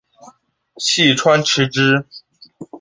[0.79, 2.07] 细川持之。